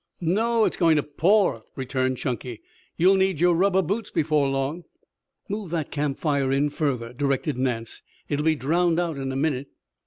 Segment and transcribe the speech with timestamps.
[0.19, 2.63] "No, it's going to pour," returned Chunky.
[2.97, 4.83] "You'll need your rubber boots before long."
[5.47, 8.01] "Move that camp fire in further," directed Nance.
[8.27, 9.67] "It'll be drowned out in a minute."